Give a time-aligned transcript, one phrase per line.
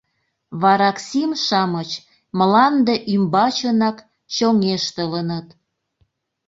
[0.61, 1.89] Вараксим-шамыч
[2.37, 3.97] мланде ӱмбачынак
[4.35, 5.47] чоҥештылыныт.